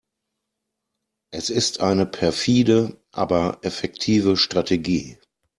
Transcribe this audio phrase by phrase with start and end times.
[1.31, 5.19] Es ist eine perfide, aber effektive Strategie.